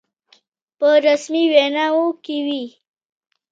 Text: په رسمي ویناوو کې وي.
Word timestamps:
په 0.77 0.89
رسمي 1.07 1.43
ویناوو 1.53 2.05
کې 2.23 2.37
وي. 2.45 2.65